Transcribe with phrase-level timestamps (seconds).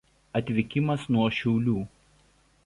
[0.39, 1.77] Atvykimas nuo Šiaulių.